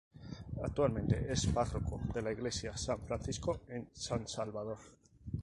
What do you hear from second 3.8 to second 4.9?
San Salvador.